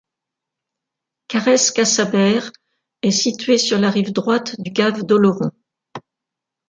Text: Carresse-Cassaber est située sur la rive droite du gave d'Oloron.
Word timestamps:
Carresse-Cassaber 1.27 2.39
est 3.03 3.11
située 3.11 3.59
sur 3.59 3.77
la 3.77 3.91
rive 3.91 4.11
droite 4.13 4.55
du 4.59 4.71
gave 4.71 5.03
d'Oloron. 5.03 5.51